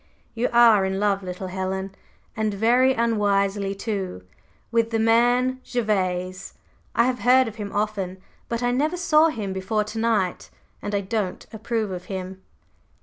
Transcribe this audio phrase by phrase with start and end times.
[0.33, 1.93] You are in love, little Helen
[2.35, 4.23] and very unwisely, too
[4.71, 6.55] with the man Gervase.
[6.95, 8.19] I have heard of him often,
[8.49, 10.49] but I never saw him before to night.
[10.81, 12.41] And I don't approve of him."